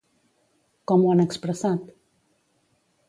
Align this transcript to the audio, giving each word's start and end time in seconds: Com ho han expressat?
Com 0.91 1.05
ho 1.05 1.11
han 1.15 1.21
expressat? 1.25 1.85